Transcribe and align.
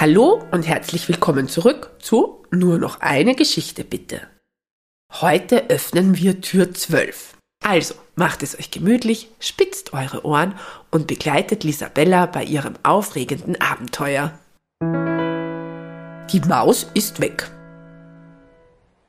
Hallo 0.00 0.40
und 0.52 0.68
herzlich 0.68 1.08
willkommen 1.08 1.48
zurück 1.48 1.90
zu 1.98 2.44
Nur 2.52 2.78
noch 2.78 3.00
eine 3.00 3.34
Geschichte 3.34 3.82
bitte. 3.82 4.20
Heute 5.12 5.70
öffnen 5.70 6.16
wir 6.16 6.40
Tür 6.40 6.72
12. 6.72 7.34
Also 7.64 7.96
macht 8.14 8.44
es 8.44 8.56
euch 8.56 8.70
gemütlich, 8.70 9.28
spitzt 9.40 9.94
eure 9.94 10.24
Ohren 10.24 10.54
und 10.92 11.08
begleitet 11.08 11.64
Lisabella 11.64 12.26
bei 12.26 12.44
ihrem 12.44 12.74
aufregenden 12.84 13.60
Abenteuer. 13.60 14.38
Die 16.30 16.42
Maus 16.46 16.86
ist 16.94 17.18
weg. 17.18 17.50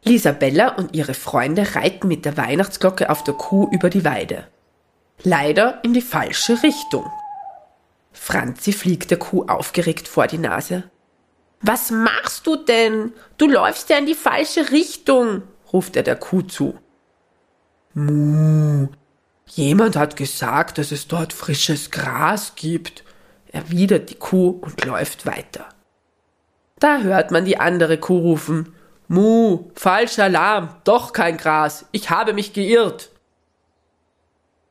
Lisabella 0.03 0.69
und 0.69 0.95
ihre 0.95 1.13
Freunde 1.13 1.75
reiten 1.75 2.07
mit 2.07 2.25
der 2.25 2.35
Weihnachtsglocke 2.35 3.11
auf 3.11 3.23
der 3.23 3.35
Kuh 3.35 3.69
über 3.71 3.91
die 3.91 4.05
Weide. 4.05 4.47
Leider 5.21 5.83
in 5.83 5.93
die 5.93 6.01
falsche 6.01 6.63
Richtung. 6.63 7.05
Franzi 8.11 8.73
fliegt 8.73 9.11
der 9.11 9.19
Kuh 9.19 9.45
aufgeregt 9.47 10.07
vor 10.07 10.27
die 10.27 10.37
Nase. 10.37 10.89
Was 11.61 11.91
machst 11.91 12.47
du 12.47 12.55
denn? 12.55 13.13
Du 13.37 13.47
läufst 13.47 13.89
ja 13.89 13.97
in 13.97 14.05
die 14.05 14.15
falsche 14.15 14.71
Richtung, 14.71 15.43
ruft 15.73 15.95
er 15.95 16.03
der 16.03 16.15
Kuh 16.15 16.41
zu. 16.41 16.77
Muh, 17.93 18.87
jemand 19.45 19.95
hat 19.95 20.15
gesagt, 20.15 20.77
dass 20.77 20.91
es 20.91 21.07
dort 21.07 21.33
frisches 21.33 21.91
Gras 21.91 22.53
gibt, 22.55 23.03
erwidert 23.51 24.09
die 24.09 24.15
Kuh 24.15 24.59
und 24.61 24.85
läuft 24.85 25.25
weiter. 25.25 25.67
Da 26.79 26.99
hört 27.01 27.31
man 27.31 27.45
die 27.45 27.59
andere 27.59 27.97
Kuh 27.97 28.19
rufen. 28.19 28.73
Muh, 29.09 29.69
falscher 29.75 30.25
Alarm, 30.25 30.75
doch 30.83 31.13
kein 31.13 31.37
Gras, 31.37 31.85
ich 31.91 32.09
habe 32.09 32.33
mich 32.33 32.53
geirrt. 32.53 33.09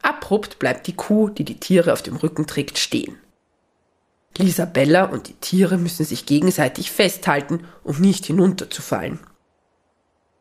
Abrupt 0.00 0.58
bleibt 0.58 0.86
die 0.86 0.96
Kuh, 0.96 1.28
die 1.28 1.44
die 1.44 1.58
Tiere 1.58 1.92
auf 1.92 2.02
dem 2.02 2.16
Rücken 2.16 2.46
trägt, 2.46 2.78
stehen. 2.78 3.18
Lisabella 4.38 5.04
und 5.04 5.28
die 5.28 5.34
Tiere 5.34 5.78
müssen 5.78 6.04
sich 6.04 6.26
gegenseitig 6.26 6.90
festhalten, 6.90 7.64
um 7.84 8.00
nicht 8.00 8.26
hinunterzufallen. 8.26 9.20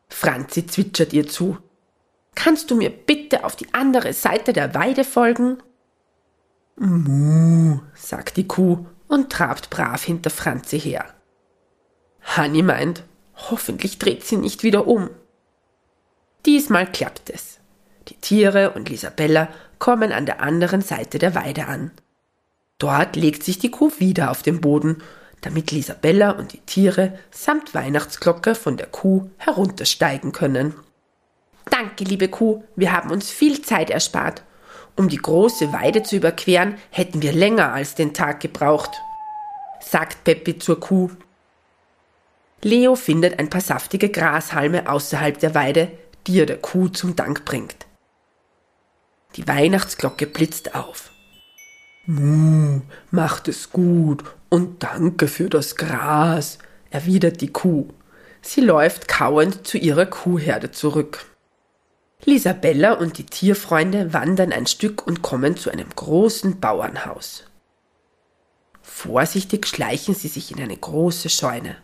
Franzi 0.10 0.66
zwitschert 0.66 1.14
ihr 1.14 1.28
zu. 1.28 1.58
Kannst 2.36 2.72
du 2.72 2.76
mir 2.76 2.90
bitte 2.90 3.44
auf 3.44 3.56
die 3.56 3.74
andere 3.74 4.14
Seite 4.14 4.54
der 4.54 4.74
Weide 4.74 5.04
folgen? 5.04 5.58
Muh, 6.76 7.80
sagt 7.96 8.38
die 8.38 8.48
Kuh 8.48 8.86
und 9.08 9.32
trabt 9.32 9.70
brav 9.70 10.04
hinter 10.04 10.30
Franzi 10.30 10.80
her. 10.80 11.06
Hanni 12.22 12.62
meint, 12.62 13.04
hoffentlich 13.50 13.98
dreht 13.98 14.24
sie 14.24 14.38
nicht 14.38 14.64
wieder 14.64 14.88
um. 14.88 15.10
Diesmal 16.46 16.92
klappt 16.92 17.30
es. 17.30 17.60
Die 18.10 18.16
Tiere 18.16 18.72
und 18.72 18.90
Lisabella 18.90 19.50
kommen 19.80 20.12
an 20.12 20.26
der 20.26 20.42
anderen 20.42 20.82
Seite 20.82 21.20
der 21.20 21.36
Weide 21.36 21.66
an. 21.66 21.92
Dort 22.80 23.16
legt 23.16 23.44
sich 23.44 23.58
die 23.58 23.72
Kuh 23.72 23.92
wieder 23.98 24.30
auf 24.30 24.44
den 24.44 24.62
Boden, 24.62 25.02
damit 25.42 25.72
Lisabella 25.72 26.32
und 26.32 26.54
die 26.54 26.60
Tiere 26.60 27.18
samt 27.32 27.74
Weihnachtsglocke 27.74 28.54
von 28.56 28.78
der 28.78 28.88
Kuh 28.88 29.30
heruntersteigen 29.38 30.32
können. 30.32 30.76
Danke, 31.70 32.04
liebe 32.04 32.28
Kuh, 32.28 32.64
wir 32.76 32.92
haben 32.92 33.12
uns 33.12 33.30
viel 33.30 33.62
Zeit 33.62 33.90
erspart. 33.90 34.44
Um 34.96 35.10
die 35.10 35.18
große 35.18 35.74
Weide 35.74 36.04
zu 36.04 36.16
überqueren, 36.16 36.76
hätten 36.90 37.22
wir 37.22 37.34
länger 37.34 37.72
als 37.74 37.96
den 37.96 38.14
Tag 38.14 38.40
gebraucht, 38.40 38.92
sagt 39.80 40.24
Peppi 40.24 40.58
zur 40.58 40.80
Kuh. 40.80 41.12
Leo 42.64 42.96
findet 42.96 43.38
ein 43.38 43.50
paar 43.50 43.62
saftige 43.62 44.10
Grashalme 44.10 44.90
außerhalb 44.90 45.40
der 45.40 45.54
Weide, 45.54 45.92
die 46.26 46.40
er 46.40 46.46
der 46.48 46.58
Kuh 46.58 46.90
zum 46.90 47.16
Dank 47.16 47.46
bringt. 47.46 47.86
Die 49.36 49.48
Weihnachtsglocke 49.48 50.26
blitzt 50.26 50.74
auf. 50.74 51.12
Muh, 52.10 52.80
macht 53.12 53.50
es 53.50 53.70
gut 53.70 54.24
und 54.48 54.82
danke 54.82 55.28
für 55.28 55.50
das 55.50 55.76
Gras, 55.76 56.58
erwidert 56.90 57.42
die 57.42 57.52
Kuh. 57.52 57.90
Sie 58.42 58.62
läuft 58.62 59.10
kauend 59.10 59.68
zu 59.68 59.78
ihrer 59.78 60.06
Kuhherde 60.06 60.72
zurück. 60.72 61.26
Lisabella 62.24 62.94
und 62.94 63.18
die 63.18 63.26
Tierfreunde 63.26 64.14
wandern 64.14 64.54
ein 64.54 64.68
Stück 64.68 65.06
und 65.06 65.22
kommen 65.22 65.58
zu 65.58 65.70
einem 65.70 65.90
großen 65.94 66.62
Bauernhaus. 66.62 67.44
Vorsichtig 68.82 69.68
schleichen 69.68 70.16
sie 70.16 70.30
sich 70.30 70.52
in 70.52 70.62
eine 70.62 70.78
große 70.78 71.28
Scheune. 71.28 71.76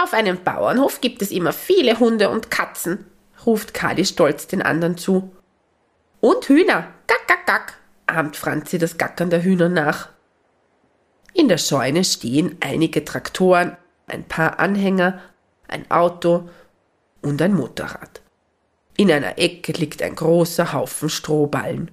Auf 0.00 0.12
einem 0.12 0.44
Bauernhof 0.44 1.00
gibt 1.00 1.20
es 1.20 1.32
immer 1.32 1.52
viele 1.52 1.98
Hunde 1.98 2.30
und 2.30 2.52
Katzen, 2.52 3.04
ruft 3.44 3.74
Kali 3.74 4.04
stolz 4.04 4.46
den 4.46 4.62
anderen 4.62 4.96
zu. 4.96 5.32
Und 6.20 6.48
Hühner, 6.48 6.92
gack, 7.08 7.26
gack, 7.26 7.44
gack, 7.46 7.74
ahmt 8.06 8.36
Franzi 8.36 8.78
das 8.78 8.98
Gackern 8.98 9.30
der 9.30 9.42
Hühner 9.42 9.68
nach. 9.68 10.10
In 11.32 11.48
der 11.48 11.58
Scheune 11.58 12.04
stehen 12.04 12.56
einige 12.60 13.04
Traktoren, 13.04 13.76
ein 14.06 14.24
paar 14.24 14.58
Anhänger, 14.58 15.20
ein 15.68 15.90
Auto 15.90 16.48
und 17.22 17.40
ein 17.42 17.54
Motorrad. 17.54 18.20
In 18.96 19.10
einer 19.10 19.38
Ecke 19.38 19.72
liegt 19.72 20.02
ein 20.02 20.14
großer 20.14 20.72
Haufen 20.72 21.08
Strohballen. 21.08 21.90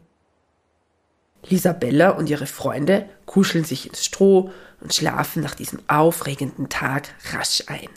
Lisabella 1.50 2.12
und 2.12 2.30
ihre 2.30 2.46
Freunde 2.46 3.10
kuscheln 3.26 3.64
sich 3.64 3.88
ins 3.88 4.06
Stroh 4.06 4.52
und 4.80 4.94
schlafen 4.94 5.42
nach 5.42 5.56
diesem 5.56 5.80
aufregenden 5.88 6.70
Tag 6.70 7.10
rasch 7.34 7.64
ein. 7.68 7.90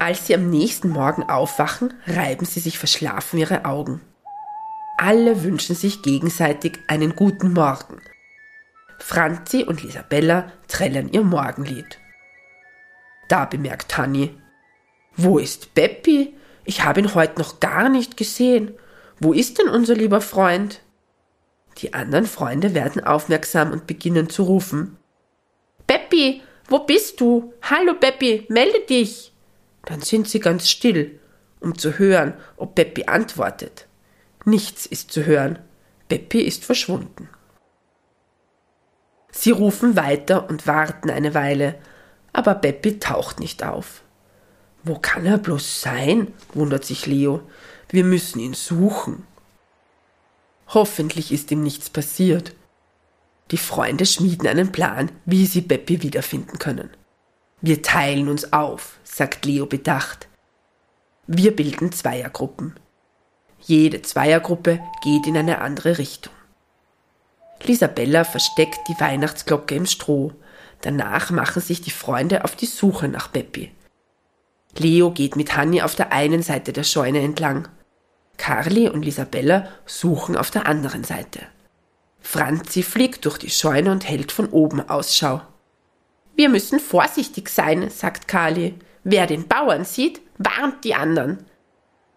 Als 0.00 0.26
sie 0.26 0.34
am 0.34 0.50
nächsten 0.50 0.88
Morgen 0.88 1.22
aufwachen, 1.22 1.94
reiben 2.08 2.44
sie 2.44 2.58
sich 2.58 2.76
verschlafen 2.76 3.38
ihre 3.38 3.64
Augen. 3.64 4.00
Alle 5.04 5.42
wünschen 5.42 5.74
sich 5.74 6.02
gegenseitig 6.02 6.78
einen 6.86 7.16
guten 7.16 7.54
Morgen. 7.54 8.00
Franzi 9.00 9.64
und 9.64 9.82
Lisabella 9.82 10.52
trällern 10.68 11.08
ihr 11.08 11.24
Morgenlied. 11.24 11.98
Da 13.28 13.46
bemerkt 13.46 13.98
Hanni, 13.98 14.38
wo 15.16 15.40
ist 15.40 15.74
Beppi? 15.74 16.34
Ich 16.64 16.84
habe 16.84 17.00
ihn 17.00 17.16
heute 17.16 17.40
noch 17.40 17.58
gar 17.58 17.88
nicht 17.88 18.16
gesehen. 18.16 18.74
Wo 19.18 19.32
ist 19.32 19.58
denn 19.58 19.68
unser 19.68 19.96
lieber 19.96 20.20
Freund? 20.20 20.82
Die 21.78 21.94
anderen 21.94 22.26
Freunde 22.26 22.72
werden 22.72 23.02
aufmerksam 23.02 23.72
und 23.72 23.88
beginnen 23.88 24.30
zu 24.30 24.44
rufen. 24.44 24.98
Beppi, 25.88 26.42
wo 26.68 26.78
bist 26.78 27.20
du? 27.20 27.52
Hallo 27.62 27.94
Beppi, 27.98 28.46
melde 28.48 28.78
dich. 28.88 29.32
Dann 29.84 30.00
sind 30.00 30.28
sie 30.28 30.38
ganz 30.38 30.70
still, 30.70 31.18
um 31.58 31.76
zu 31.76 31.98
hören, 31.98 32.34
ob 32.56 32.76
Beppi 32.76 33.06
antwortet. 33.06 33.88
Nichts 34.44 34.86
ist 34.86 35.10
zu 35.10 35.24
hören. 35.24 35.58
Beppi 36.08 36.40
ist 36.40 36.64
verschwunden. 36.64 37.28
Sie 39.30 39.50
rufen 39.50 39.96
weiter 39.96 40.48
und 40.48 40.66
warten 40.66 41.10
eine 41.10 41.34
Weile, 41.34 41.76
aber 42.32 42.54
Beppi 42.54 42.98
taucht 42.98 43.40
nicht 43.40 43.64
auf. 43.64 44.02
Wo 44.84 44.98
kann 44.98 45.24
er 45.26 45.38
bloß 45.38 45.80
sein? 45.80 46.34
wundert 46.54 46.84
sich 46.84 47.06
Leo. 47.06 47.40
Wir 47.88 48.04
müssen 48.04 48.40
ihn 48.40 48.54
suchen. 48.54 49.26
Hoffentlich 50.68 51.32
ist 51.32 51.50
ihm 51.50 51.62
nichts 51.62 51.88
passiert. 51.88 52.54
Die 53.50 53.58
Freunde 53.58 54.06
schmieden 54.06 54.48
einen 54.48 54.72
Plan, 54.72 55.12
wie 55.24 55.46
sie 55.46 55.60
Beppi 55.60 56.02
wiederfinden 56.02 56.58
können. 56.58 56.90
Wir 57.60 57.82
teilen 57.82 58.28
uns 58.28 58.52
auf, 58.52 58.98
sagt 59.04 59.44
Leo 59.44 59.66
bedacht. 59.66 60.26
Wir 61.26 61.54
bilden 61.54 61.92
Zweiergruppen. 61.92 62.74
Jede 63.64 64.02
Zweiergruppe 64.02 64.80
geht 65.02 65.26
in 65.26 65.36
eine 65.36 65.60
andere 65.60 65.98
Richtung. 65.98 66.32
Lisabella 67.62 68.24
versteckt 68.24 68.80
die 68.88 69.00
Weihnachtsglocke 69.00 69.74
im 69.74 69.86
Stroh. 69.86 70.32
Danach 70.80 71.30
machen 71.30 71.62
sich 71.62 71.80
die 71.80 71.92
Freunde 71.92 72.44
auf 72.44 72.56
die 72.56 72.66
Suche 72.66 73.06
nach 73.06 73.28
Beppi. 73.28 73.70
Leo 74.76 75.12
geht 75.12 75.36
mit 75.36 75.56
Hanni 75.56 75.80
auf 75.82 75.94
der 75.94 76.12
einen 76.12 76.42
Seite 76.42 76.72
der 76.72 76.82
Scheune 76.82 77.20
entlang. 77.20 77.68
Carly 78.36 78.88
und 78.88 79.04
Lisabella 79.04 79.68
suchen 79.86 80.36
auf 80.36 80.50
der 80.50 80.66
anderen 80.66 81.04
Seite. 81.04 81.40
Franzi 82.20 82.82
fliegt 82.82 83.24
durch 83.24 83.38
die 83.38 83.50
Scheune 83.50 83.92
und 83.92 84.08
hält 84.08 84.32
von 84.32 84.48
oben 84.48 84.88
Ausschau. 84.88 85.42
Wir 86.34 86.48
müssen 86.48 86.80
vorsichtig 86.80 87.48
sein, 87.48 87.90
sagt 87.90 88.26
Carly. 88.26 88.74
Wer 89.04 89.26
den 89.26 89.46
Bauern 89.46 89.84
sieht, 89.84 90.20
warnt 90.38 90.82
die 90.84 90.94
anderen. 90.94 91.44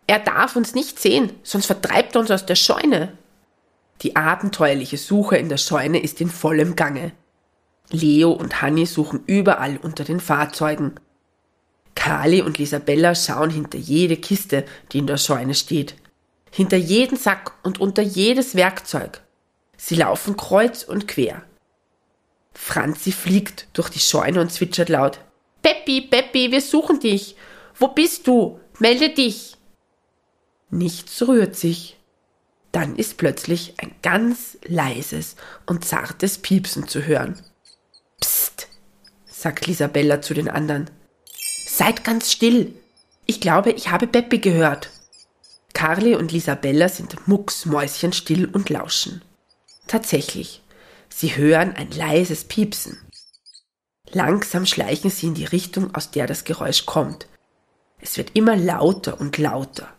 Er 0.07 0.19
darf 0.19 0.55
uns 0.55 0.75
nicht 0.75 0.99
sehen, 0.99 1.31
sonst 1.43 1.65
vertreibt 1.65 2.15
er 2.15 2.21
uns 2.21 2.31
aus 2.31 2.45
der 2.45 2.55
Scheune. 2.55 3.17
Die 4.01 4.15
abenteuerliche 4.15 4.97
Suche 4.97 5.37
in 5.37 5.49
der 5.49 5.57
Scheune 5.57 5.99
ist 5.99 6.21
in 6.21 6.29
vollem 6.29 6.75
Gange. 6.75 7.11
Leo 7.89 8.31
und 8.31 8.61
Hanni 8.61 8.85
suchen 8.85 9.23
überall 9.25 9.77
unter 9.77 10.03
den 10.03 10.19
Fahrzeugen. 10.19 10.95
Kali 11.95 12.41
und 12.41 12.57
Lisabella 12.57 13.15
schauen 13.15 13.49
hinter 13.49 13.77
jede 13.77 14.17
Kiste, 14.17 14.65
die 14.91 14.99
in 14.99 15.07
der 15.07 15.17
Scheune 15.17 15.55
steht, 15.55 15.95
hinter 16.51 16.77
jeden 16.77 17.17
Sack 17.17 17.53
und 17.63 17.79
unter 17.79 18.01
jedes 18.01 18.55
Werkzeug. 18.55 19.21
Sie 19.77 19.95
laufen 19.95 20.37
kreuz 20.37 20.83
und 20.83 21.07
quer. 21.07 21.43
Franzi 22.53 23.11
fliegt 23.11 23.67
durch 23.73 23.89
die 23.89 23.99
Scheune 23.99 24.41
und 24.41 24.51
zwitschert 24.51 24.89
laut. 24.89 25.19
Peppi, 25.61 26.01
Peppi, 26.01 26.51
wir 26.51 26.61
suchen 26.61 26.99
dich. 26.99 27.35
Wo 27.77 27.89
bist 27.89 28.27
du? 28.27 28.59
Melde 28.79 29.09
dich. 29.09 29.55
Nichts 30.69 31.21
rührt 31.27 31.55
sich. 31.55 31.97
Dann 32.71 32.95
ist 32.95 33.17
plötzlich 33.17 33.75
ein 33.77 33.95
ganz 34.01 34.57
leises 34.65 35.35
und 35.65 35.85
zartes 35.85 36.39
Piepsen 36.39 36.87
zu 36.87 37.05
hören. 37.05 37.41
Psst, 38.19 38.67
sagt 39.25 39.67
Lisabella 39.67 40.21
zu 40.21 40.33
den 40.33 40.49
anderen. 40.49 40.89
Seid 41.67 42.03
ganz 42.03 42.31
still. 42.31 42.73
Ich 43.25 43.39
glaube, 43.39 43.71
ich 43.71 43.91
habe 43.91 44.07
Peppi 44.07 44.39
gehört. 44.39 44.89
Carly 45.73 46.15
und 46.15 46.31
Lisabella 46.31 46.89
sind 46.89 47.27
mucksmäuschenstill 47.27 48.45
und 48.45 48.69
lauschen. 48.69 49.21
Tatsächlich, 49.87 50.63
sie 51.09 51.35
hören 51.35 51.73
ein 51.75 51.91
leises 51.91 52.45
Piepsen. 52.45 52.97
Langsam 54.11 54.65
schleichen 54.65 55.09
sie 55.09 55.27
in 55.27 55.33
die 55.33 55.45
Richtung, 55.45 55.93
aus 55.93 56.11
der 56.11 56.27
das 56.27 56.43
Geräusch 56.43 56.85
kommt. 56.85 57.27
Es 57.99 58.17
wird 58.17 58.35
immer 58.35 58.55
lauter 58.55 59.19
und 59.19 59.37
lauter. 59.37 59.93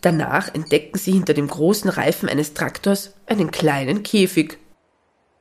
Danach 0.00 0.54
entdecken 0.54 0.98
sie 0.98 1.12
hinter 1.12 1.34
dem 1.34 1.48
großen 1.48 1.90
Reifen 1.90 2.28
eines 2.28 2.54
Traktors 2.54 3.14
einen 3.26 3.50
kleinen 3.50 4.02
Käfig. 4.02 4.58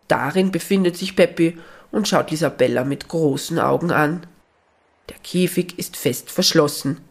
Darin 0.08 0.52
befindet 0.52 0.98
sich 0.98 1.16
Peppi 1.16 1.58
und 1.92 2.08
schaut 2.08 2.32
Isabella 2.32 2.84
mit 2.84 3.08
großen 3.08 3.60
Augen 3.60 3.92
an. 3.92 4.26
Der 5.10 5.18
Käfig 5.18 5.78
ist 5.78 5.96
fest 5.96 6.32
verschlossen. 6.32 7.02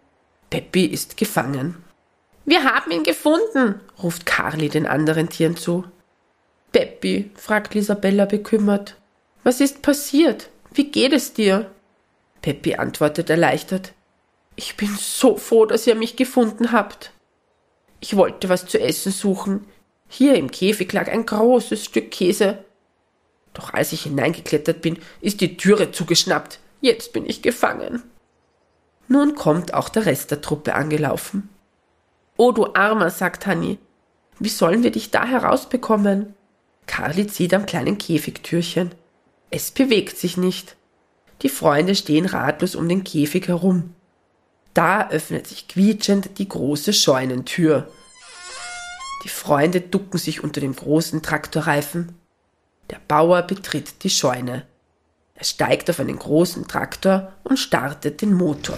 Peppi 0.51 0.87
ist 0.87 1.17
gefangen. 1.17 1.83
Wir 2.45 2.65
haben 2.65 2.91
ihn 2.91 3.03
gefunden, 3.03 3.81
ruft 4.03 4.27
Carly 4.27 4.69
den 4.69 4.87
anderen 4.87 5.29
Tieren 5.29 5.57
zu. 5.57 5.85
Peppi, 6.73 7.31
fragt 7.35 7.75
Isabella 7.75 8.25
bekümmert. 8.25 8.97
Was 9.45 9.61
ist 9.61 9.83
passiert? 9.83 10.51
Wie 10.73 10.91
geht 10.91 11.13
es 11.13 11.33
dir? 11.33 11.71
Peppi 12.43 12.77
antwortet 12.77 13.31
erleichtert. 13.31 13.93
Ich 14.57 14.77
bin 14.77 14.95
so 14.99 15.37
froh, 15.37 15.67
dass 15.67 15.87
ihr 15.87 15.95
mich 15.95 16.17
gefunden 16.17 16.73
habt. 16.73 17.13
Ich 18.01 18.17
wollte 18.17 18.49
was 18.49 18.67
zu 18.67 18.81
essen 18.81 19.13
suchen. 19.13 19.65
Hier 20.09 20.35
im 20.37 20.51
Käfig 20.51 20.93
lag 20.93 21.09
ein 21.09 21.27
großes 21.27 21.85
Stück 21.85 22.11
Käse. 22.11 22.59
Doch 23.55 23.73
als 23.73 23.93
ich 23.93 24.03
hineingeklettert 24.03 24.83
bin, 24.83 24.99
ist 25.21 25.41
die 25.41 25.57
Türe 25.57 25.91
zugeschnappt. 25.91 26.61
Jetzt 26.81 27.13
bin 27.13 27.27
ich 27.27 27.43
gefangen. 27.43 28.03
Nun 29.09 29.35
kommt 29.35 29.73
auch 29.73 29.89
der 29.89 30.07
Rest 30.07 30.31
der 30.31 30.41
Truppe 30.41 30.75
angelaufen. 30.75 31.49
Oh, 32.37 32.53
du 32.53 32.75
Armer, 32.75 33.11
sagt 33.11 33.47
Hanni. 33.47 33.79
Wie 34.39 34.49
sollen 34.51 34.83
wir 34.83 34.91
dich 34.91 35.11
da 35.11 35.25
herausbekommen? 35.25 36.35
Carly 36.87 37.27
zieht 37.27 37.55
am 37.55 37.67
kleinen 37.67 37.99
Käfigtürchen. 37.99 38.91
Es 39.51 39.71
bewegt 39.71 40.19
sich 40.19 40.37
nicht. 40.37 40.77
Die 41.43 41.49
Freunde 41.49 41.95
stehen 41.95 42.27
ratlos 42.27 42.75
um 42.75 42.89
den 42.89 43.05
Käfig 43.05 43.49
herum. 43.49 43.95
Da 44.77 45.09
öffnet 45.09 45.47
sich 45.47 45.69
quietschend 45.69 46.39
die 46.39 46.51
große 46.51 46.93
Scheunentür. 46.93 47.91
Die 49.25 49.31
Freunde 49.31 49.81
ducken 49.81 50.19
sich 50.19 50.45
unter 50.45 50.61
dem 50.61 50.77
großen 50.77 51.23
Traktorreifen. 51.23 52.15
Der 52.91 53.01
Bauer 53.09 53.41
betritt 53.41 54.05
die 54.05 54.11
Scheune. 54.11 54.67
Er 55.35 55.45
steigt 55.47 55.89
auf 55.89 55.99
einen 55.99 56.19
großen 56.19 56.69
Traktor 56.69 57.33
und 57.43 57.59
startet 57.59 58.21
den 58.21 58.35
Motor. 58.35 58.77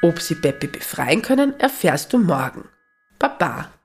Ob 0.00 0.22
sie 0.22 0.36
Peppi 0.36 0.68
befreien 0.68 1.20
können, 1.20 1.60
erfährst 1.60 2.14
du 2.14 2.18
morgen. 2.18 2.66
Baba. 3.18 3.77